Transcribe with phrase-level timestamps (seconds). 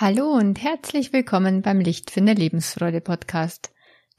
[0.00, 3.72] Hallo und herzlich willkommen beim Lichtfinder Lebensfreude Podcast,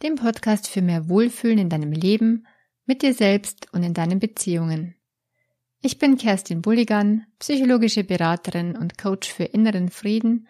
[0.03, 2.45] dem Podcast für mehr Wohlfühlen in deinem Leben,
[2.85, 4.95] mit dir selbst und in deinen Beziehungen.
[5.81, 10.49] Ich bin Kerstin Bulligan, psychologische Beraterin und Coach für inneren Frieden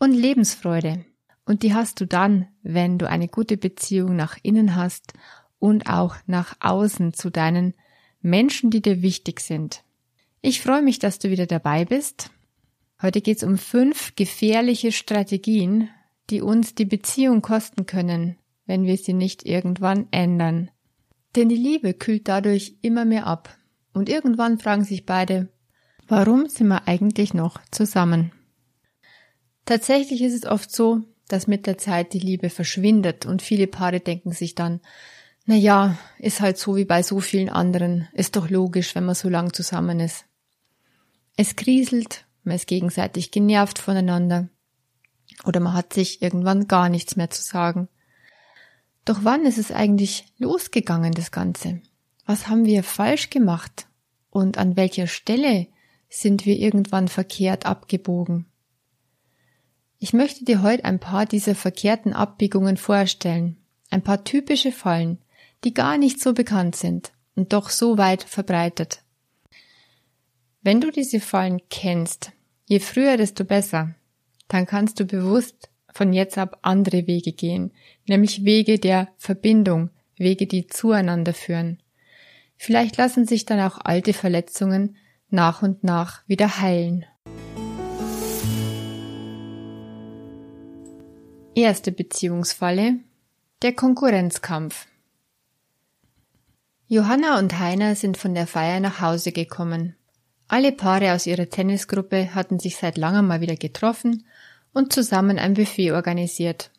[0.00, 1.04] und Lebensfreude.
[1.44, 5.12] Und die hast du dann, wenn du eine gute Beziehung nach innen hast
[5.60, 7.74] und auch nach außen zu deinen
[8.22, 9.84] Menschen, die dir wichtig sind.
[10.40, 12.32] Ich freue mich, dass du wieder dabei bist
[13.02, 15.88] Heute geht es um fünf gefährliche Strategien,
[16.30, 20.70] die uns die Beziehung kosten können, wenn wir sie nicht irgendwann ändern.
[21.36, 23.56] Denn die Liebe kühlt dadurch immer mehr ab.
[23.92, 25.48] Und irgendwann fragen sich beide,
[26.08, 28.32] warum sind wir eigentlich noch zusammen?
[29.64, 34.00] Tatsächlich ist es oft so, dass mit der Zeit die Liebe verschwindet und viele Paare
[34.00, 34.80] denken sich dann,
[35.46, 39.14] na ja, ist halt so wie bei so vielen anderen, ist doch logisch, wenn man
[39.14, 40.24] so lang zusammen ist.
[41.36, 44.48] Es kriselt man ist gegenseitig genervt voneinander
[45.44, 47.88] oder man hat sich irgendwann gar nichts mehr zu sagen.
[49.04, 51.82] Doch wann ist es eigentlich losgegangen, das Ganze?
[52.26, 53.86] Was haben wir falsch gemacht?
[54.30, 55.66] Und an welcher Stelle
[56.08, 58.46] sind wir irgendwann verkehrt abgebogen?
[59.98, 63.56] Ich möchte dir heute ein paar dieser verkehrten Abbiegungen vorstellen,
[63.90, 65.18] ein paar typische Fallen,
[65.64, 69.02] die gar nicht so bekannt sind und doch so weit verbreitet.
[70.62, 72.32] Wenn du diese Fallen kennst,
[72.66, 73.94] je früher, desto besser,
[74.48, 77.72] dann kannst du bewusst von jetzt ab andere Wege gehen,
[78.06, 81.78] nämlich Wege der Verbindung, Wege, die zueinander führen.
[82.56, 84.96] Vielleicht lassen sich dann auch alte Verletzungen
[85.30, 87.04] nach und nach wieder heilen.
[91.54, 92.96] Erste Beziehungsfalle
[93.62, 94.86] der Konkurrenzkampf.
[96.86, 99.96] Johanna und Heiner sind von der Feier nach Hause gekommen.
[100.48, 104.26] Alle Paare aus ihrer Tennisgruppe hatten sich seit langem mal wieder getroffen
[104.72, 106.70] und zusammen ein Buffet organisiert.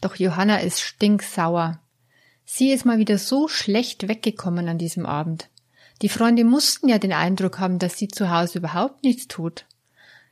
[0.00, 1.80] Doch Johanna ist stinksauer.
[2.44, 5.48] Sie ist mal wieder so schlecht weggekommen an diesem Abend.
[6.02, 9.66] Die Freunde mussten ja den Eindruck haben, dass sie zu Hause überhaupt nichts tut.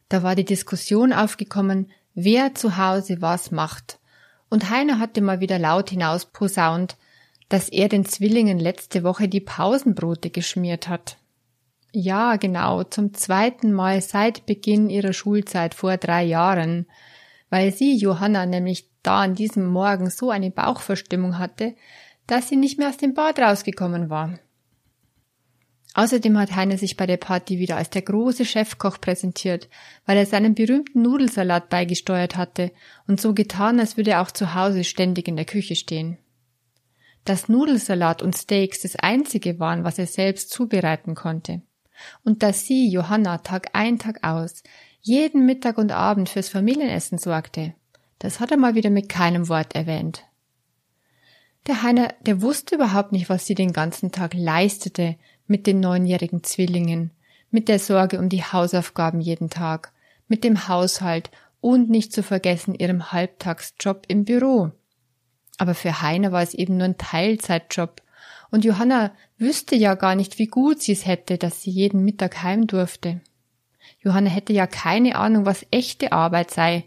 [0.08, 3.98] Da war die Diskussion aufgekommen, wer zu Hause was macht.
[4.48, 6.96] Und Heiner hatte mal wieder laut hinaus posaunt,
[7.48, 11.18] dass er den Zwillingen letzte Woche die Pausenbrote geschmiert hat.
[11.98, 16.84] Ja, genau, zum zweiten Mal seit Beginn ihrer Schulzeit vor drei Jahren,
[17.48, 21.74] weil sie, Johanna, nämlich da an diesem Morgen so eine Bauchverstimmung hatte,
[22.26, 24.38] dass sie nicht mehr aus dem Bad rausgekommen war.
[25.94, 29.70] Außerdem hat Heiner sich bei der Party wieder als der große Chefkoch präsentiert,
[30.04, 32.72] weil er seinen berühmten Nudelsalat beigesteuert hatte
[33.06, 36.18] und so getan, als würde er auch zu Hause ständig in der Küche stehen.
[37.24, 41.62] Dass Nudelsalat und Steaks das einzige waren, was er selbst zubereiten konnte
[42.24, 44.62] und dass sie, Johanna, Tag ein, Tag aus,
[45.00, 47.74] jeden Mittag und Abend fürs Familienessen sorgte,
[48.18, 50.24] das hat er mal wieder mit keinem Wort erwähnt.
[51.66, 56.44] Der Heiner, der wusste überhaupt nicht, was sie den ganzen Tag leistete mit den neunjährigen
[56.44, 57.10] Zwillingen,
[57.50, 59.92] mit der Sorge um die Hausaufgaben jeden Tag,
[60.28, 61.30] mit dem Haushalt
[61.60, 64.70] und nicht zu vergessen ihrem Halbtagsjob im Büro.
[65.58, 68.02] Aber für Heiner war es eben nur ein Teilzeitjob
[68.50, 72.42] und Johanna wüsste ja gar nicht, wie gut sie es hätte, dass sie jeden Mittag
[72.42, 73.20] heim durfte.
[74.00, 76.84] Johanna hätte ja keine Ahnung, was echte Arbeit sei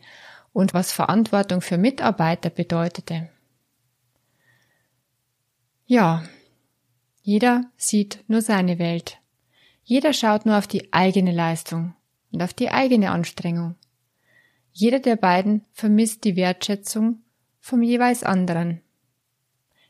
[0.53, 3.29] und was Verantwortung für Mitarbeiter bedeutete.
[5.85, 6.23] Ja,
[7.21, 9.17] jeder sieht nur seine Welt.
[9.83, 11.95] Jeder schaut nur auf die eigene Leistung
[12.31, 13.75] und auf die eigene Anstrengung.
[14.71, 17.23] Jeder der beiden vermisst die Wertschätzung
[17.59, 18.81] vom jeweils anderen.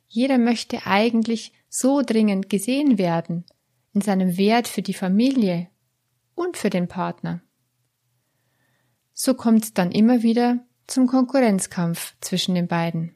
[0.08, 3.46] Jeder möchte eigentlich so dringend gesehen werden
[3.94, 5.70] in seinem Wert für die Familie
[6.36, 7.42] und für den Partner.
[9.14, 13.14] So kommt es dann immer wieder zum Konkurrenzkampf zwischen den beiden.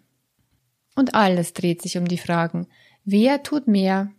[0.96, 2.68] Und alles dreht sich um die Fragen,
[3.04, 4.12] wer tut mehr,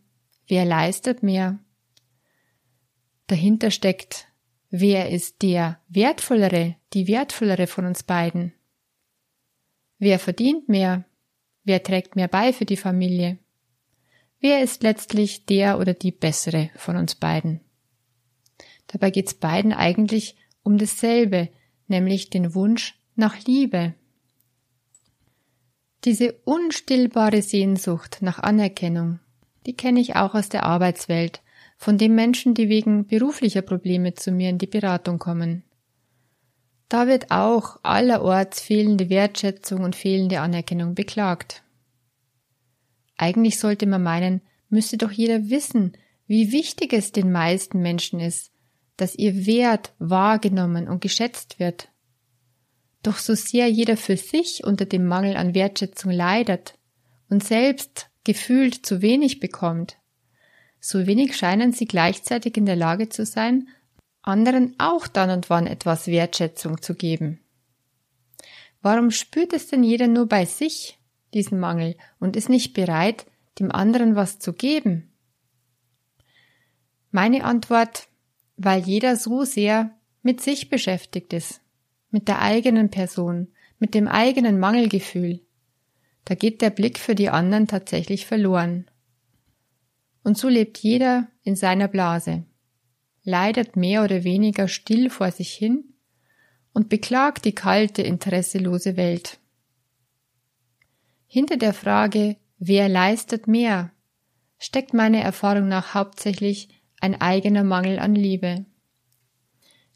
[0.48, 1.58] wer leistet mehr.
[3.26, 4.28] Dahinter steckt,
[4.70, 8.52] wer ist der wertvollere, die wertvollere von uns beiden.
[9.98, 11.04] Wer verdient mehr,
[11.62, 13.38] wer trägt mehr bei für die Familie.
[14.44, 17.60] Wer ist letztlich der oder die bessere von uns beiden?
[18.88, 21.48] Dabei geht es beiden eigentlich um dasselbe,
[21.88, 23.94] nämlich den Wunsch nach Liebe.
[26.04, 29.18] Diese unstillbare Sehnsucht nach Anerkennung,
[29.64, 31.40] die kenne ich auch aus der Arbeitswelt,
[31.78, 35.64] von den Menschen, die wegen beruflicher Probleme zu mir in die Beratung kommen.
[36.90, 41.63] Da wird auch allerorts fehlende Wertschätzung und fehlende Anerkennung beklagt.
[43.16, 45.96] Eigentlich sollte man meinen, müsste doch jeder wissen,
[46.26, 48.50] wie wichtig es den meisten Menschen ist,
[48.96, 51.88] dass ihr Wert wahrgenommen und geschätzt wird.
[53.02, 56.78] Doch so sehr jeder für sich unter dem Mangel an Wertschätzung leidet
[57.28, 59.98] und selbst gefühlt zu wenig bekommt,
[60.86, 63.68] so wenig scheinen sie gleichzeitig in der Lage zu sein,
[64.20, 67.40] anderen auch dann und wann etwas Wertschätzung zu geben.
[68.82, 70.98] Warum spürt es denn jeder nur bei sich,
[71.34, 73.26] diesen Mangel, und ist nicht bereit,
[73.58, 75.12] dem anderen was zu geben?
[77.10, 78.08] Meine Antwort,
[78.56, 79.90] weil jeder so sehr
[80.22, 81.60] mit sich beschäftigt ist,
[82.10, 83.48] mit der eigenen Person,
[83.78, 85.40] mit dem eigenen Mangelgefühl.
[86.24, 88.86] Da geht der Blick für die anderen tatsächlich verloren.
[90.22, 92.44] Und so lebt jeder in seiner Blase,
[93.22, 95.94] leidet mehr oder weniger still vor sich hin
[96.72, 99.38] und beklagt die kalte, interesselose Welt.
[101.34, 103.90] Hinter der Frage, wer leistet mehr,
[104.60, 106.68] steckt meiner Erfahrung nach hauptsächlich
[107.00, 108.66] ein eigener Mangel an Liebe.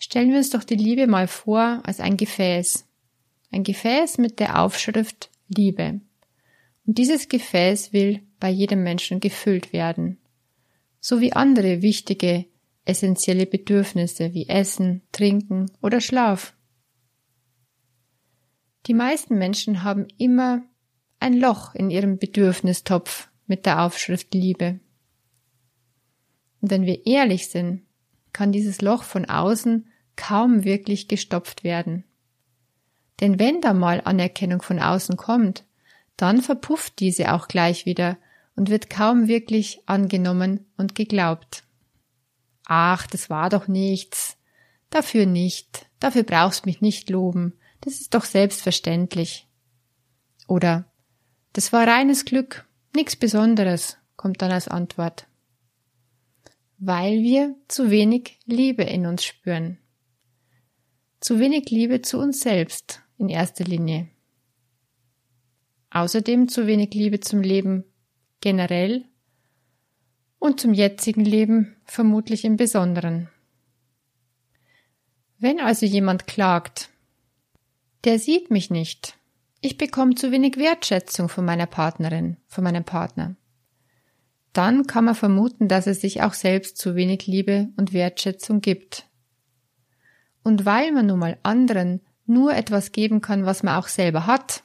[0.01, 2.89] Stellen wir uns doch die Liebe mal vor als ein Gefäß.
[3.53, 6.01] Ein Gefäß mit der Aufschrift Liebe.
[6.85, 10.19] Und dieses Gefäß will bei jedem Menschen gefüllt werden.
[10.99, 12.47] So wie andere wichtige,
[12.85, 16.57] essentielle Bedürfnisse wie Essen, Trinken oder Schlaf.
[18.89, 20.68] Die meisten Menschen haben immer
[21.21, 24.81] ein Loch in ihrem Bedürfnistopf mit der Aufschrift Liebe.
[26.61, 27.83] Und wenn wir ehrlich sind,
[28.33, 32.05] kann dieses Loch von außen kaum wirklich gestopft werden.
[33.21, 35.65] Denn wenn da mal Anerkennung von außen kommt,
[36.17, 38.19] dann verpufft diese auch gleich wieder
[38.57, 41.63] und wird kaum wirklich angenommen und geglaubt.
[42.65, 44.37] Ach, das war doch nichts.
[44.91, 45.87] Dafür nicht.
[46.01, 47.55] Dafür brauchst mich nicht loben.
[47.81, 49.47] Das ist doch selbstverständlich.
[50.47, 50.91] Oder
[51.53, 55.29] das war reines Glück, nichts Besonderes, kommt dann als Antwort
[56.79, 59.79] weil wir zu wenig Liebe in uns spüren.
[61.21, 64.09] Zu wenig Liebe zu uns selbst in erster Linie.
[65.91, 67.85] Außerdem zu wenig Liebe zum Leben
[68.41, 69.05] generell
[70.39, 73.29] und zum jetzigen Leben vermutlich im Besonderen.
[75.41, 76.91] Wenn also jemand klagt,
[78.05, 79.18] der sieht mich nicht,
[79.61, 83.37] ich bekomme zu wenig Wertschätzung von meiner Partnerin, von meinem Partner,
[84.53, 89.07] dann kann man vermuten, dass es sich auch selbst zu wenig Liebe und Wertschätzung gibt.
[90.43, 94.63] Und weil man nun mal anderen nur etwas geben kann, was man auch selber hat,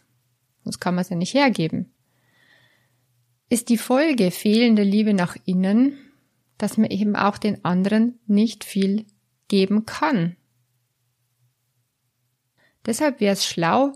[0.63, 1.92] sonst kann man es ja nicht hergeben,
[3.50, 5.98] ist die Folge fehlender Liebe nach innen,
[6.57, 9.06] dass man eben auch den anderen nicht viel
[9.48, 10.36] geben kann.
[12.86, 13.94] Deshalb wäre es schlau,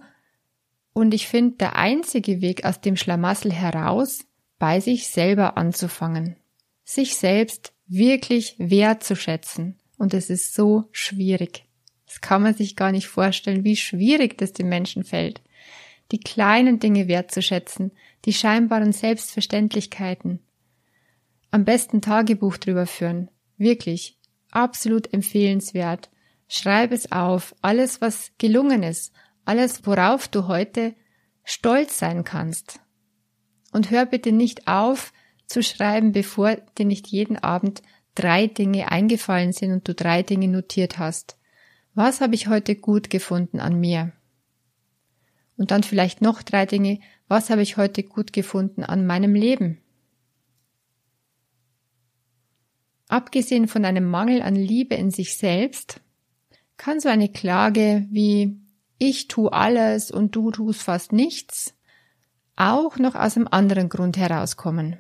[0.98, 4.26] und ich finde der einzige Weg aus dem Schlamassel heraus,
[4.58, 6.38] bei sich selber anzufangen,
[6.86, 9.78] sich selbst wirklich wertzuschätzen.
[10.00, 11.66] Und es ist so schwierig.
[12.08, 15.44] Das kann man sich gar nicht vorstellen, wie schwierig das den Menschen fällt.
[16.12, 17.92] Die kleinen Dinge wertzuschätzen,
[18.26, 20.40] die scheinbaren Selbstverständlichkeiten.
[21.52, 23.30] Am besten Tagebuch drüber führen.
[23.58, 24.18] Wirklich.
[24.50, 26.10] Absolut empfehlenswert.
[26.48, 27.54] Schreib es auf.
[27.62, 29.14] Alles, was gelungen ist.
[29.48, 30.94] Alles, worauf du heute
[31.46, 32.82] stolz sein kannst.
[33.72, 35.14] Und hör bitte nicht auf
[35.46, 37.82] zu schreiben, bevor dir nicht jeden Abend
[38.14, 41.38] drei Dinge eingefallen sind und du drei Dinge notiert hast.
[41.94, 44.12] Was habe ich heute gut gefunden an mir?
[45.56, 47.00] Und dann vielleicht noch drei Dinge.
[47.30, 49.78] Was habe ich heute gut gefunden an meinem Leben?
[53.08, 56.02] Abgesehen von einem Mangel an Liebe in sich selbst,
[56.76, 58.67] kann so eine Klage wie
[58.98, 61.74] ich tu alles und du tust fast nichts
[62.56, 64.98] auch noch aus einem anderen Grund herauskommen,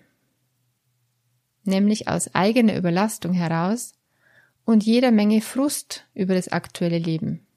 [1.63, 3.95] nämlich aus eigener Überlastung heraus
[4.63, 7.47] und jeder Menge Frust über das aktuelle Leben.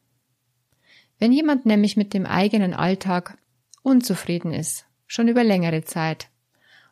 [1.18, 3.36] Wenn jemand nämlich mit dem eigenen Alltag
[3.82, 6.28] unzufrieden ist, schon über längere Zeit,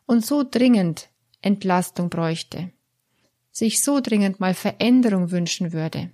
[0.05, 1.09] und so dringend
[1.41, 2.71] Entlastung bräuchte,
[3.51, 6.11] sich so dringend mal Veränderung wünschen würde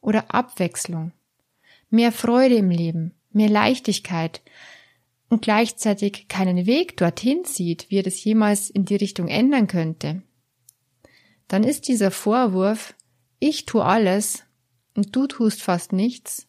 [0.00, 1.12] oder Abwechslung,
[1.92, 4.42] mehr Freude im Leben, mehr Leichtigkeit,
[5.28, 10.22] und gleichzeitig keinen Weg dorthin sieht, wie er das jemals in die Richtung ändern könnte,
[11.48, 12.94] dann ist dieser Vorwurf,
[13.38, 14.44] ich tu alles
[14.94, 16.48] und du tust fast nichts,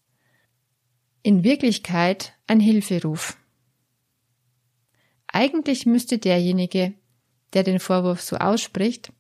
[1.21, 3.37] in Wirklichkeit ein Hilferuf.
[5.27, 6.93] Eigentlich müsste derjenige,
[7.53, 9.13] der den Vorwurf so ausspricht,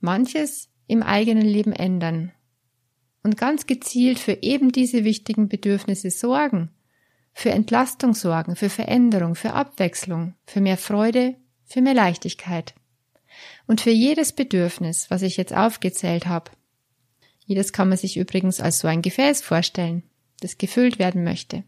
[0.00, 2.32] manches im eigenen Leben ändern
[3.22, 6.70] und ganz gezielt für eben diese wichtigen Bedürfnisse sorgen
[7.32, 12.74] für Entlastung sorgen, für Veränderung, für Abwechslung, für mehr Freude, für mehr Leichtigkeit.
[13.66, 16.50] Und für jedes Bedürfnis, was ich jetzt aufgezählt habe,
[17.44, 20.02] jedes kann man sich übrigens als so ein Gefäß vorstellen,
[20.40, 21.64] das gefüllt werden möchte.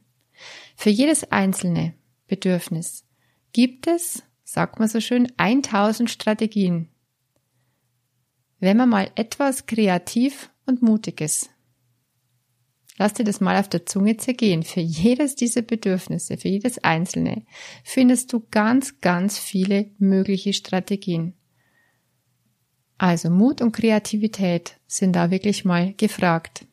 [0.77, 1.95] Für jedes einzelne
[2.27, 3.05] Bedürfnis
[3.53, 6.89] gibt es, sagt man so schön, 1000 Strategien.
[8.61, 11.51] Wenn man mal etwas kreativ und mutig ist.
[12.97, 14.63] Lass dir das mal auf der Zunge zergehen.
[14.63, 17.45] Für jedes dieser Bedürfnisse, für jedes einzelne,
[17.83, 21.35] findest du ganz, ganz viele mögliche Strategien.
[22.97, 26.67] Also Mut und Kreativität sind da wirklich mal gefragt.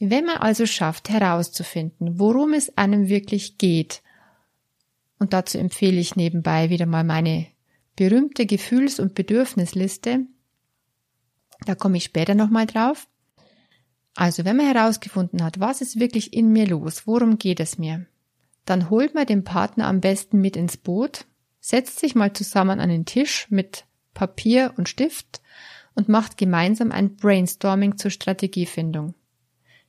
[0.00, 4.02] Wenn man also schafft herauszufinden, worum es einem wirklich geht,
[5.20, 7.46] und dazu empfehle ich nebenbei wieder mal meine
[7.94, 10.26] berühmte Gefühls- und Bedürfnisliste,
[11.64, 13.08] da komme ich später nochmal drauf.
[14.14, 18.06] Also wenn man herausgefunden hat, was ist wirklich in mir los, worum geht es mir,
[18.64, 21.26] dann holt man den Partner am besten mit ins Boot,
[21.60, 25.42] setzt sich mal zusammen an den Tisch mit Papier und Stift
[25.94, 29.14] und macht gemeinsam ein Brainstorming zur Strategiefindung.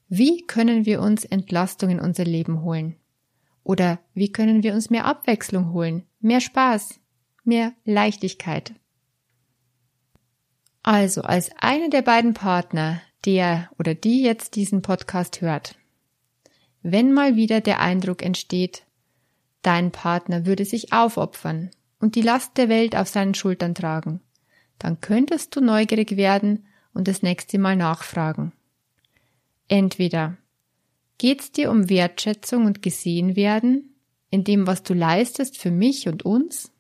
[0.08, 2.96] Wie können wir uns Entlastung in unser Leben holen?
[3.64, 7.00] Oder wie können wir uns mehr Abwechslung holen, mehr Spaß,
[7.44, 8.74] mehr Leichtigkeit?
[10.88, 15.80] Also, als einer der beiden Partner, der oder die jetzt diesen Podcast hört,
[16.84, 18.84] wenn mal wieder der Eindruck entsteht,
[19.64, 24.22] dein Partner würde sich aufopfern und die Last der Welt auf seinen Schultern tragen,
[24.78, 28.52] dann könntest du neugierig werden und das nächste Mal nachfragen.
[29.68, 30.38] Entweder
[31.18, 33.96] geht's dir um Wertschätzung und gesehen werden
[34.30, 36.72] in dem, was du leistest für mich und uns?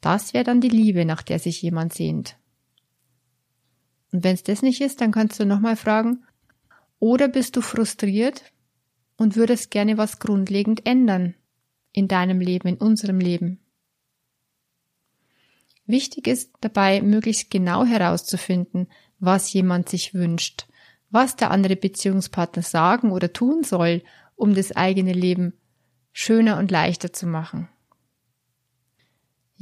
[0.00, 2.36] Das wäre dann die Liebe, nach der sich jemand sehnt.
[4.12, 6.24] Und wenn es das nicht ist, dann kannst du nochmal fragen,
[6.98, 8.42] oder bist du frustriert
[9.16, 11.34] und würdest gerne was grundlegend ändern
[11.92, 13.60] in deinem Leben, in unserem Leben?
[15.86, 18.88] Wichtig ist dabei, möglichst genau herauszufinden,
[19.18, 20.66] was jemand sich wünscht
[21.10, 24.02] was der andere Beziehungspartner sagen oder tun soll,
[24.36, 25.54] um das eigene Leben
[26.12, 27.68] schöner und leichter zu machen.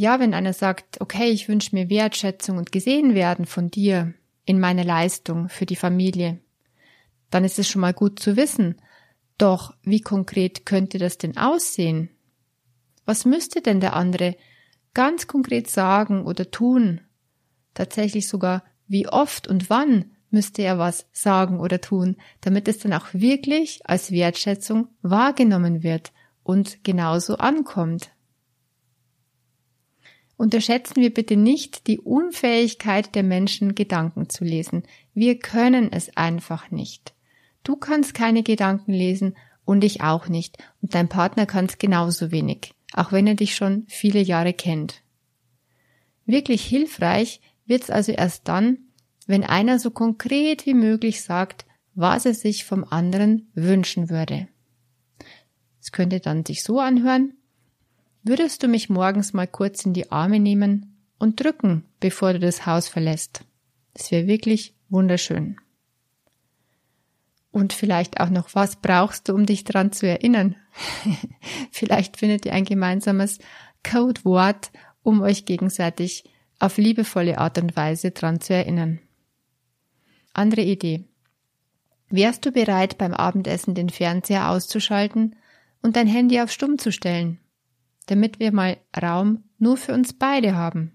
[0.00, 4.14] Ja, wenn einer sagt, okay, ich wünsche mir Wertschätzung und gesehen werden von dir
[4.44, 6.38] in meiner Leistung für die Familie,
[7.30, 8.80] dann ist es schon mal gut zu wissen.
[9.38, 12.10] Doch wie konkret könnte das denn aussehen?
[13.06, 14.36] Was müsste denn der andere
[14.94, 17.00] ganz konkret sagen oder tun?
[17.74, 22.92] Tatsächlich sogar wie oft und wann müsste er was sagen oder tun, damit es dann
[22.92, 26.12] auch wirklich als Wertschätzung wahrgenommen wird
[26.44, 28.12] und genauso ankommt.
[30.38, 34.84] Unterschätzen wir bitte nicht die Unfähigkeit der Menschen, Gedanken zu lesen.
[35.12, 37.12] Wir können es einfach nicht.
[37.64, 40.56] Du kannst keine Gedanken lesen und ich auch nicht.
[40.80, 45.02] Und dein Partner kann es genauso wenig, auch wenn er dich schon viele Jahre kennt.
[46.24, 48.78] Wirklich hilfreich wird es also erst dann,
[49.26, 51.66] wenn einer so konkret wie möglich sagt,
[51.96, 54.46] was er sich vom anderen wünschen würde.
[55.80, 57.34] Es könnte dann sich so anhören,
[58.22, 62.66] würdest du mich morgens mal kurz in die Arme nehmen und drücken, bevor du das
[62.66, 63.42] Haus verlässt.
[63.94, 65.56] Das wäre wirklich wunderschön.
[67.50, 70.54] Und vielleicht auch noch, was brauchst du, um dich dran zu erinnern?
[71.70, 73.38] vielleicht findet ihr ein gemeinsames
[73.82, 74.70] Codewort,
[75.02, 76.24] um euch gegenseitig
[76.58, 79.00] auf liebevolle Art und Weise dran zu erinnern.
[80.34, 81.04] Andere Idee.
[82.10, 85.36] Wärst du bereit, beim Abendessen den Fernseher auszuschalten
[85.82, 87.38] und dein Handy auf Stumm zu stellen,
[88.10, 90.92] damit wir mal Raum nur für uns beide haben?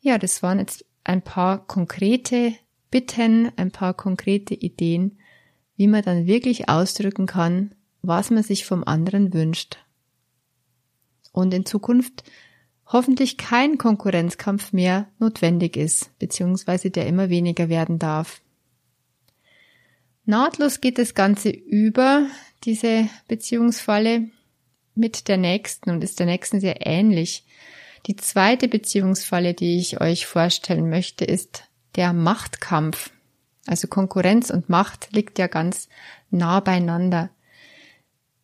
[0.00, 2.54] Ja, das waren jetzt ein paar konkrete
[2.90, 5.18] Bitten, ein paar konkrete Ideen,
[5.76, 9.78] wie man dann wirklich ausdrücken kann, was man sich vom anderen wünscht.
[11.32, 12.24] Und in Zukunft
[12.86, 18.42] hoffentlich kein Konkurrenzkampf mehr notwendig ist, beziehungsweise der immer weniger werden darf.
[20.24, 22.26] Nahtlos geht das Ganze über
[22.64, 24.28] diese Beziehungsfalle
[24.94, 27.44] mit der nächsten und ist der nächsten sehr ähnlich.
[28.06, 31.64] Die zweite Beziehungsfalle, die ich euch vorstellen möchte, ist
[31.96, 33.10] der Machtkampf.
[33.66, 35.88] Also Konkurrenz und Macht liegt ja ganz
[36.30, 37.30] nah beieinander.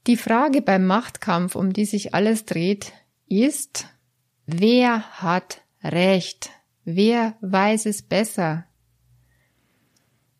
[0.07, 2.93] Die Frage beim Machtkampf, um die sich alles dreht,
[3.27, 3.87] ist,
[4.51, 6.49] Wer hat Recht?
[6.87, 8.65] Wer weiß es besser?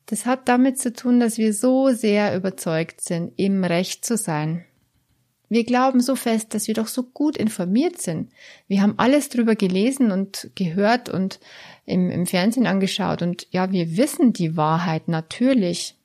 [0.07, 4.65] Das hat damit zu tun, dass wir so sehr überzeugt sind, im Recht zu sein.
[5.49, 8.31] Wir glauben so fest, dass wir doch so gut informiert sind.
[8.67, 11.41] Wir haben alles drüber gelesen und gehört und
[11.87, 15.97] im, im Fernsehen angeschaut und ja, wir wissen die Wahrheit natürlich.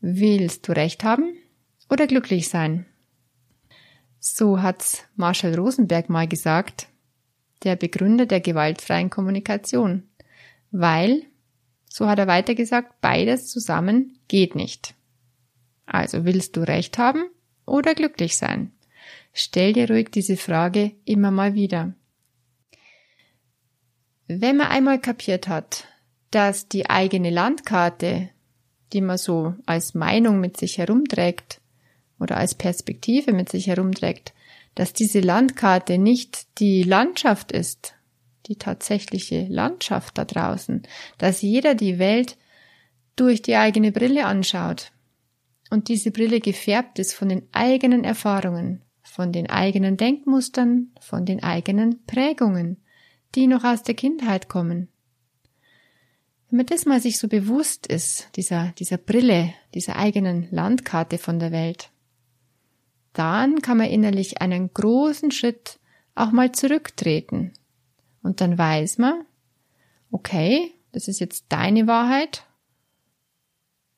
[0.00, 1.34] Willst du Recht haben
[1.88, 2.84] oder glücklich sein?
[4.18, 6.88] So hat's Marshall Rosenberg mal gesagt,
[7.64, 10.02] der Begründer der gewaltfreien Kommunikation.
[10.70, 11.22] Weil,
[11.88, 14.94] So hat er weiter gesagt, beides zusammen geht nicht.
[15.86, 17.24] Also willst du Recht haben
[17.66, 18.72] oder glücklich sein?
[19.32, 21.92] Stell dir ruhig diese Frage immer mal wieder.
[24.28, 25.84] Wenn man einmal kapiert hat,
[26.30, 28.30] dass die eigene Landkarte,
[28.92, 31.60] die man so als Meinung mit sich herumträgt
[32.18, 34.32] oder als Perspektive mit sich herumträgt,
[34.74, 37.94] dass diese Landkarte nicht die Landschaft ist,
[38.46, 40.82] die tatsächliche Landschaft da draußen,
[41.18, 42.36] dass jeder die Welt
[43.16, 44.92] durch die eigene Brille anschaut
[45.70, 51.42] und diese Brille gefärbt ist von den eigenen Erfahrungen, von den eigenen Denkmustern, von den
[51.42, 52.78] eigenen Prägungen,
[53.34, 54.88] die noch aus der Kindheit kommen.
[56.48, 61.38] Wenn man das mal sich so bewusst ist, dieser, dieser Brille, dieser eigenen Landkarte von
[61.38, 61.90] der Welt,
[63.12, 65.80] dann kann man innerlich einen großen Schritt
[66.14, 67.52] auch mal zurücktreten.
[68.22, 69.24] Und dann weiß man,
[70.10, 72.45] okay, das ist jetzt deine Wahrheit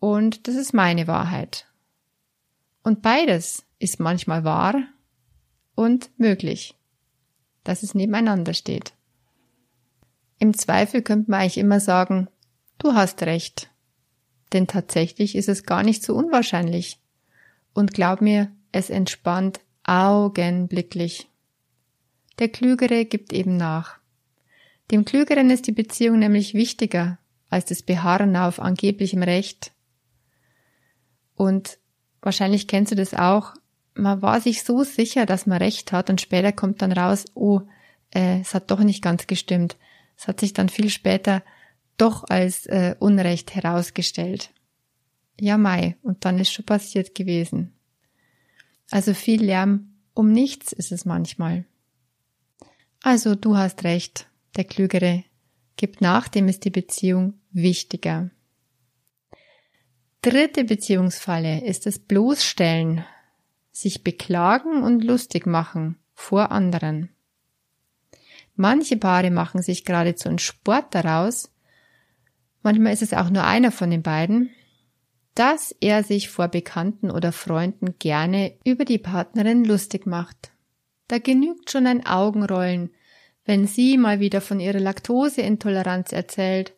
[0.00, 1.67] und das ist meine Wahrheit.
[2.83, 4.75] Und beides ist manchmal wahr
[5.75, 6.75] und möglich,
[7.64, 8.93] dass es nebeneinander steht.
[10.38, 12.28] Im Zweifel könnte man eigentlich immer sagen,
[12.78, 13.71] du hast recht.
[14.52, 16.99] Denn tatsächlich ist es gar nicht so unwahrscheinlich.
[17.75, 21.28] Und glaub mir, es entspannt augenblicklich.
[22.38, 23.99] Der Klügere gibt eben nach.
[24.90, 27.19] Dem Klügeren ist die Beziehung nämlich wichtiger
[27.50, 29.73] als das Beharren auf angeblichem Recht.
[31.38, 31.78] Und
[32.21, 33.54] wahrscheinlich kennst du das auch.
[33.95, 37.61] Man war sich so sicher, dass man Recht hat und später kommt dann raus, oh,
[38.12, 39.76] äh, es hat doch nicht ganz gestimmt.
[40.16, 41.45] Es hat sich dann viel später
[41.97, 44.50] doch als äh, Unrecht herausgestellt.
[45.40, 47.73] Ja, Mai, und dann ist schon passiert gewesen.
[48.90, 51.65] Also viel Lärm um nichts ist es manchmal.
[53.00, 55.23] Also du hast recht, der Klügere
[55.76, 58.30] gibt nach, dem ist die Beziehung wichtiger.
[60.23, 63.04] Dritte Beziehungsfalle ist das Bloßstellen,
[63.71, 67.11] sich beklagen und lustig machen vor anderen.
[68.57, 71.52] Manche Paare machen sich geradezu einen Sport daraus,
[72.63, 74.50] manchmal ist es auch nur einer von den beiden,
[75.37, 80.50] dass er sich vor Bekannten oder Freunden gerne über die Partnerin lustig macht.
[81.07, 82.91] Da genügt schon ein Augenrollen,
[83.45, 86.75] wenn sie mal wieder von ihrer Laktoseintoleranz erzählt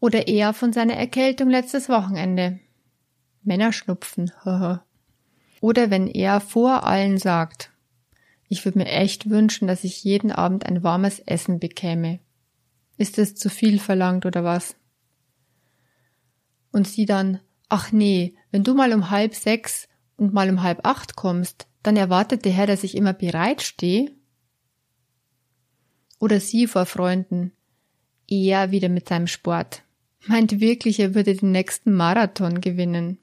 [0.00, 2.60] oder er von seiner Erkältung letztes Wochenende.
[3.42, 4.84] Männerschnupfen, haha.
[5.60, 7.72] oder wenn er vor allen sagt,
[8.48, 12.20] ich würde mir echt wünschen, dass ich jeden Abend ein warmes Essen bekäme.
[12.96, 14.74] Ist es zu viel verlangt oder was?
[16.72, 20.86] Und sie dann, ach nee, wenn du mal um halb sechs und mal um halb
[20.86, 24.10] acht kommst, dann erwartet der Herr, dass ich immer bereit stehe?
[26.18, 27.52] Oder sie vor Freunden,
[28.26, 29.84] er wieder mit seinem Sport,
[30.26, 33.18] meint wirklich, er würde den nächsten Marathon gewinnen.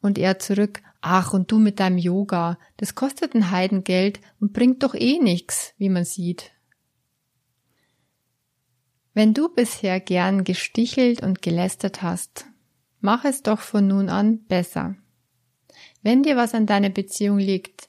[0.00, 4.82] Und er zurück, ach, und du mit deinem Yoga, das kostet ein Heidengeld und bringt
[4.82, 6.52] doch eh nix, wie man sieht.
[9.14, 12.46] Wenn du bisher gern gestichelt und gelästert hast,
[13.00, 14.94] mach es doch von nun an besser.
[16.02, 17.88] Wenn dir was an deiner Beziehung liegt,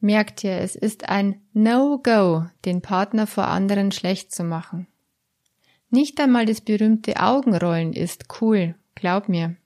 [0.00, 4.88] merk dir, es ist ein No-Go, den Partner vor anderen schlecht zu machen.
[5.90, 9.56] Nicht einmal das berühmte Augenrollen ist cool, glaub mir.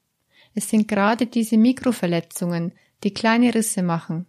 [0.54, 4.26] Es sind gerade diese Mikroverletzungen, die kleine Risse machen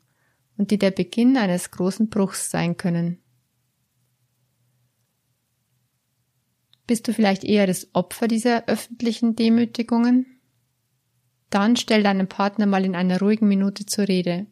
[0.58, 3.20] und die der Beginn eines großen Bruchs sein können.
[6.88, 10.26] Bist du vielleicht eher das Opfer dieser öffentlichen Demütigungen?
[11.50, 14.48] Dann stell deinen Partner mal in einer ruhigen Minute zur Rede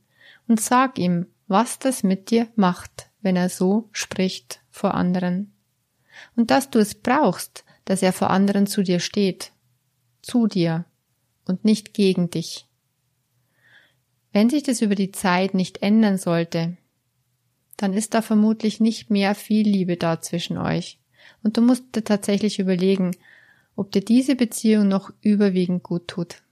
[0.48, 5.54] und sag ihm, was das mit dir macht, wenn er so spricht vor anderen.
[6.36, 9.52] Und dass du es brauchst, dass er vor anderen zu dir steht.
[10.22, 10.86] Zu dir
[11.46, 12.66] und nicht gegen dich.
[14.32, 16.78] Wenn sich das über die Zeit nicht ändern sollte,
[17.78, 21.00] dann ist da vermutlich nicht mehr viel Liebe da zwischen euch.
[21.44, 23.12] Und du musst dir tatsächlich überlegen,
[23.76, 26.44] ob dir diese Beziehung noch überwiegend gut tut.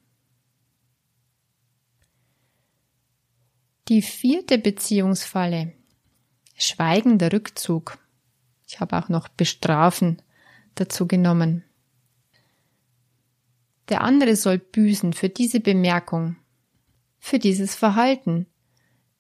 [3.88, 5.74] Die vierte Beziehungsfalle.
[6.56, 7.98] Schweigender Rückzug.
[8.70, 10.22] Ich habe auch noch bestrafen
[10.76, 11.64] dazu genommen.
[13.90, 16.36] Der andere soll büßen für diese Bemerkung,
[17.18, 18.46] für dieses Verhalten.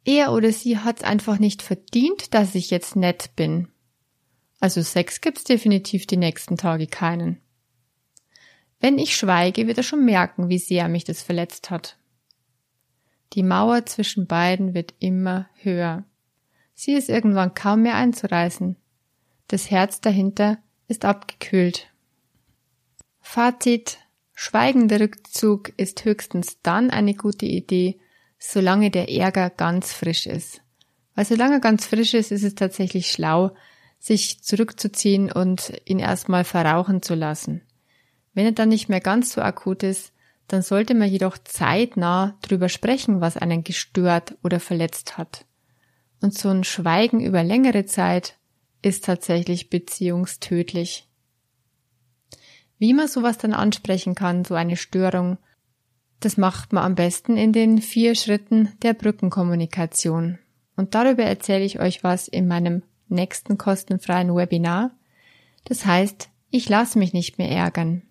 [0.06, 3.68] Er oder sie hat's einfach nicht verdient, dass ich jetzt nett bin.
[4.60, 7.42] Also Sex gibt's definitiv die nächsten Tage keinen.
[8.80, 11.98] Wenn ich schweige, wird er schon merken, wie sehr mich das verletzt hat.
[13.34, 16.06] Die Mauer zwischen beiden wird immer höher.
[16.76, 18.76] Sie ist irgendwann kaum mehr einzureißen.
[19.50, 21.88] Das Herz dahinter ist abgekühlt.
[23.20, 23.98] Fazit.
[24.36, 28.00] Schweigender Rückzug ist höchstens dann eine gute Idee,
[28.38, 30.62] solange der Ärger ganz frisch ist.
[31.16, 33.52] Weil solange er ganz frisch ist, ist es tatsächlich schlau,
[33.98, 37.64] sich zurückzuziehen und ihn erstmal verrauchen zu lassen.
[38.34, 40.14] Wenn er dann nicht mehr ganz so akut ist,
[40.48, 45.46] dann sollte man jedoch zeitnah drüber sprechen, was einen gestört oder verletzt hat.
[46.22, 48.39] Und so ein Schweigen über längere Zeit
[48.82, 51.08] ist tatsächlich beziehungstödlich.
[52.78, 55.38] Wie man sowas dann ansprechen kann, so eine Störung,
[56.22, 60.40] das macht man am besten in den vier Schritten der Brückenkommunikation.
[60.76, 64.92] Und darüber erzähle ich euch was in meinem nächsten kostenfreien Webinar.
[65.66, 68.04] Das heißt, ich lasse mich nicht mehr ärgern.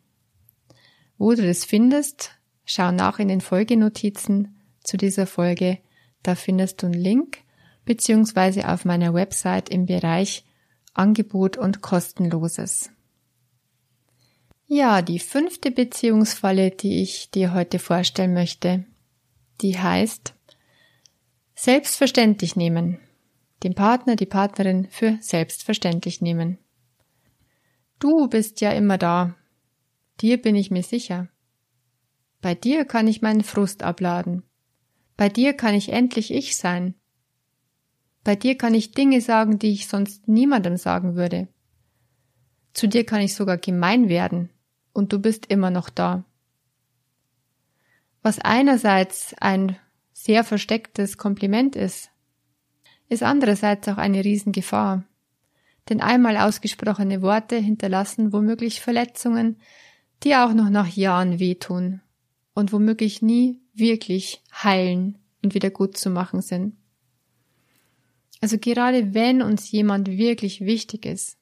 [1.16, 2.32] Wo du das findest,
[2.64, 5.78] schau nach in den Folgenotizen zu dieser Folge.
[6.22, 7.38] Da findest du einen Link,
[7.84, 10.44] beziehungsweise auf meiner Website im Bereich
[10.98, 12.90] Angebot und Kostenloses.
[14.66, 18.84] Ja, die fünfte Beziehungsfalle, die ich dir heute vorstellen möchte,
[19.60, 20.34] die heißt
[21.54, 22.98] selbstverständlich nehmen.
[23.62, 26.58] Den Partner, die Partnerin für selbstverständlich nehmen.
[27.98, 29.34] Du bist ja immer da,
[30.20, 31.28] Dir bin ich mir sicher.
[32.40, 34.42] Bei dir kann ich meinen Frust abladen.
[35.16, 36.94] Bei dir kann ich endlich ich sein.
[38.28, 41.48] Bei dir kann ich Dinge sagen, die ich sonst niemandem sagen würde.
[42.74, 44.50] Zu dir kann ich sogar gemein werden,
[44.92, 46.24] und du bist immer noch da.
[48.20, 49.78] Was einerseits ein
[50.12, 52.10] sehr verstecktes Kompliment ist,
[53.08, 55.04] ist andererseits auch eine Riesengefahr.
[55.88, 59.56] Denn einmal ausgesprochene Worte hinterlassen womöglich Verletzungen,
[60.22, 62.02] die auch noch nach Jahren wehtun
[62.52, 66.74] und womöglich nie wirklich heilen und wieder gut zu machen sind.
[68.40, 71.36] Also gerade wenn uns jemand wirklich wichtig ist,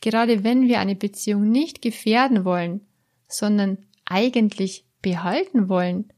[0.00, 2.80] gerade wenn wir eine Beziehung nicht gefährden wollen,
[3.28, 6.12] sondern eigentlich behalten wollen,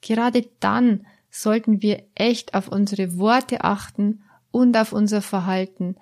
[0.00, 5.96] gerade dann sollten wir echt auf unsere Worte achten und auf unser Verhalten,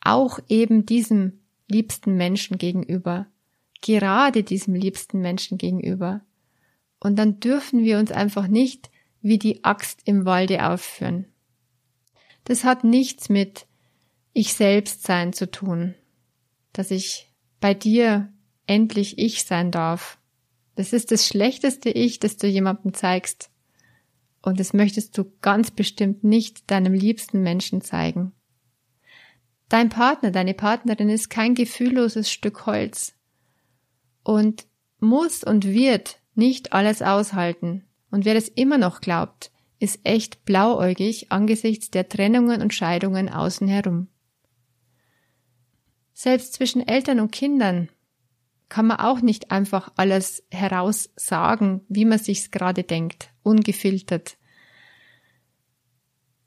[0.00, 3.26] auch eben diesem liebsten Menschen gegenüber
[3.80, 6.22] gerade diesem liebsten Menschen gegenüber.
[6.98, 8.90] Und dann dürfen wir uns einfach nicht
[9.22, 11.26] wie die Axt im Walde aufführen.
[12.44, 13.66] Das hat nichts mit
[14.32, 15.94] ich selbst sein zu tun,
[16.72, 18.32] dass ich bei dir
[18.66, 20.18] endlich ich sein darf.
[20.76, 23.50] Das ist das schlechteste Ich, das du jemandem zeigst.
[24.42, 28.32] Und das möchtest du ganz bestimmt nicht deinem liebsten Menschen zeigen.
[29.68, 33.14] Dein Partner, deine Partnerin ist kein gefühlloses Stück Holz,
[34.22, 34.66] und
[34.98, 37.84] muss und wird nicht alles aushalten.
[38.10, 39.49] Und wer das immer noch glaubt,
[39.80, 44.08] ist echt blauäugig angesichts der Trennungen und Scheidungen außen herum.
[46.12, 47.88] Selbst zwischen Eltern und Kindern
[48.68, 54.36] kann man auch nicht einfach alles heraus sagen, wie man sich's gerade denkt, ungefiltert.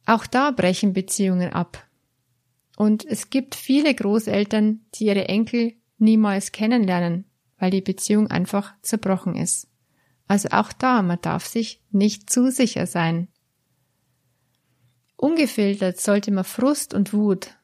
[0.05, 1.85] Auch da brechen Beziehungen ab.
[2.77, 7.25] Und es gibt viele Großeltern, die ihre Enkel niemals kennenlernen,
[7.57, 9.72] weil die Beziehung einfach zerbrochen ist.
[10.27, 13.27] Also auch da, man darf sich nicht zu sicher sein.
[15.15, 17.55] Ungefiltert sollte man Frust und Wut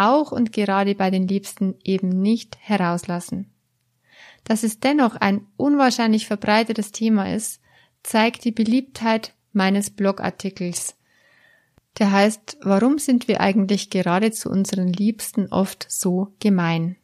[0.00, 3.52] auch und gerade bei den Liebsten eben nicht herauslassen.
[4.44, 7.60] Dass es dennoch ein unwahrscheinlich verbreitetes Thema ist,
[8.02, 10.96] zeigt die Beliebtheit meines Blogartikels.
[11.98, 16.96] Der heißt, warum sind wir eigentlich gerade zu unseren Liebsten oft so gemein?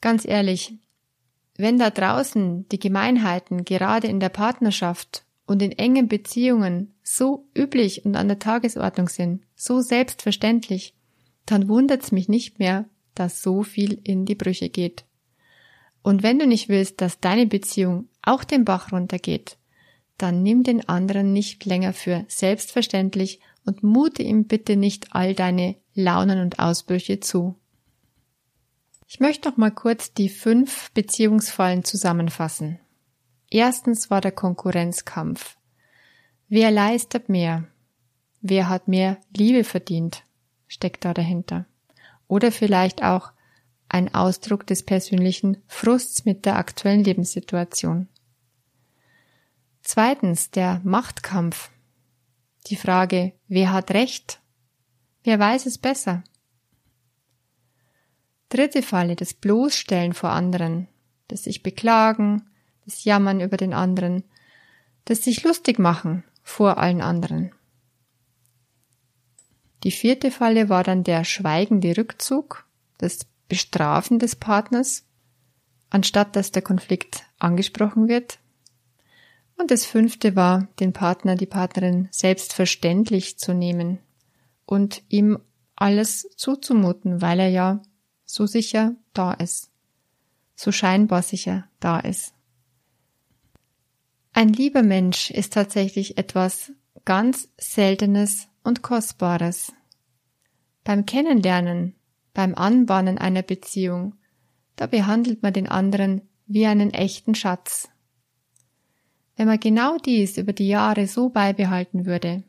[0.00, 0.74] Ganz ehrlich,
[1.56, 8.04] wenn da draußen die Gemeinheiten gerade in der Partnerschaft und in engen Beziehungen so üblich
[8.04, 10.94] und an der Tagesordnung sind, so selbstverständlich,
[11.46, 15.04] dann wundert's mich nicht mehr, dass so viel in die Brüche geht.
[16.02, 19.58] Und wenn du nicht willst, dass deine Beziehung auch den Bach runtergeht,
[20.18, 25.76] dann nimm den anderen nicht länger für selbstverständlich und mute ihm bitte nicht all deine
[25.94, 27.56] Launen und Ausbrüche zu.
[29.12, 32.80] Ich möchte noch mal kurz die fünf Beziehungsfallen zusammenfassen.
[33.50, 35.58] Erstens war der Konkurrenzkampf.
[36.48, 37.68] Wer leistet mehr?
[38.40, 40.24] Wer hat mehr Liebe verdient?
[40.66, 41.66] Steckt da dahinter.
[42.26, 43.32] Oder vielleicht auch
[43.86, 48.08] ein Ausdruck des persönlichen Frusts mit der aktuellen Lebenssituation.
[49.82, 51.70] Zweitens der Machtkampf.
[52.68, 54.40] Die Frage, wer hat Recht?
[55.22, 56.24] Wer weiß es besser?
[58.52, 60.86] Dritte Falle, das Bloßstellen vor anderen,
[61.28, 62.50] das sich beklagen,
[62.84, 64.24] das Jammern über den anderen,
[65.06, 67.52] das sich lustig machen vor allen anderen.
[69.84, 72.66] Die vierte Falle war dann der schweigende Rückzug,
[72.98, 75.06] das Bestrafen des Partners,
[75.88, 78.38] anstatt dass der Konflikt angesprochen wird.
[79.56, 83.98] Und das fünfte war, den Partner, die Partnerin selbstverständlich zu nehmen
[84.66, 85.38] und ihm
[85.74, 87.80] alles zuzumuten, weil er ja
[88.32, 89.70] so sicher da ist,
[90.54, 92.32] so scheinbar sicher da ist.
[94.32, 96.72] Ein lieber Mensch ist tatsächlich etwas
[97.04, 99.74] ganz Seltenes und Kostbares.
[100.82, 101.94] Beim Kennenlernen,
[102.32, 104.14] beim Anbahnen einer Beziehung,
[104.76, 107.90] da behandelt man den anderen wie einen echten Schatz.
[109.36, 112.44] Wenn man genau dies über die Jahre so beibehalten würde,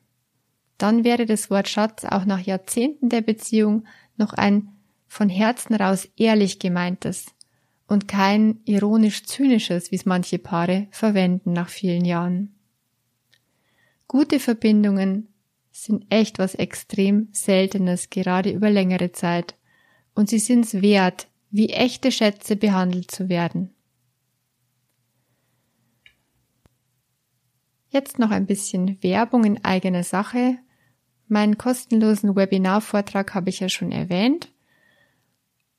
[0.78, 4.73] dann wäre das Wort Schatz auch nach Jahrzehnten der Beziehung noch ein
[5.14, 7.28] von Herzen raus ehrlich gemeintes
[7.88, 12.56] und kein ironisch zynisches, wie es manche Paare verwenden nach vielen Jahren.
[14.08, 15.28] Gute Verbindungen
[15.72, 19.56] sind echt was extrem Seltenes, gerade über längere Zeit,
[20.16, 23.76] und sie sind's wert, wie echte Schätze behandelt zu werden.
[27.90, 30.58] Jetzt noch ein bisschen Werbung in eigener Sache.
[31.28, 34.53] Meinen kostenlosen Webinarvortrag habe ich ja schon erwähnt.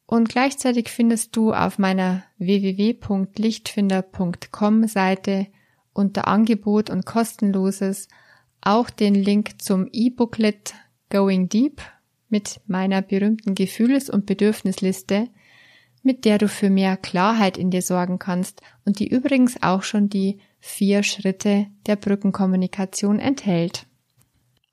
[0.07, 5.47] Und gleichzeitig findest du auf meiner www.lichtfinder.com Seite
[5.93, 8.09] unter Angebot und kostenloses
[8.61, 10.75] auch den Link zum E-Booklet
[11.11, 11.81] Going Deep
[12.29, 15.29] mit meiner berühmten Gefühls- und Bedürfnisliste,
[16.03, 20.09] mit der du für mehr Klarheit in dir sorgen kannst und die übrigens auch schon
[20.09, 23.87] die vier Schritte der Brückenkommunikation enthält.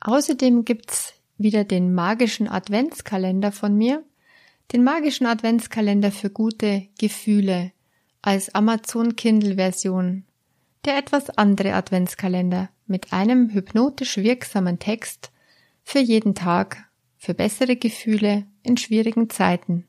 [0.01, 4.03] Außerdem gibt's wieder den magischen Adventskalender von mir,
[4.71, 7.71] den magischen Adventskalender für gute Gefühle
[8.21, 10.23] als Amazon Kindle Version,
[10.85, 15.31] der etwas andere Adventskalender mit einem hypnotisch wirksamen Text
[15.83, 16.85] für jeden Tag
[17.17, 19.85] für bessere Gefühle in schwierigen Zeiten.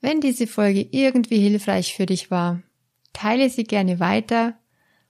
[0.00, 2.62] Wenn diese Folge irgendwie hilfreich für dich war,
[3.12, 4.58] teile sie gerne weiter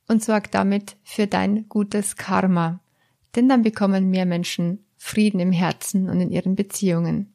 [0.09, 2.81] und sorg damit für dein gutes Karma,
[3.35, 7.34] denn dann bekommen mehr Menschen Frieden im Herzen und in ihren Beziehungen.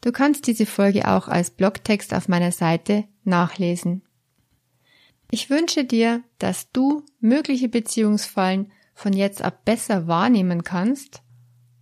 [0.00, 4.02] Du kannst diese Folge auch als Blogtext auf meiner Seite nachlesen.
[5.30, 11.22] Ich wünsche dir, dass du mögliche Beziehungsfallen von jetzt ab besser wahrnehmen kannst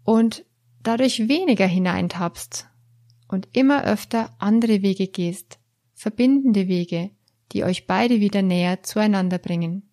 [0.04, 0.44] und
[0.82, 2.68] dadurch weniger hineintappst
[3.28, 5.58] und immer öfter andere Wege gehst,
[5.94, 7.10] verbindende Wege,
[7.52, 9.88] die euch beide wieder näher zueinander bringen.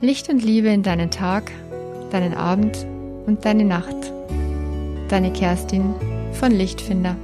[0.00, 1.52] Licht und Liebe in deinen Tag,
[2.10, 2.86] deinen Abend
[3.26, 4.12] und deine Nacht.
[5.08, 5.94] Deine Kerstin
[6.32, 7.16] von Lichtfinder.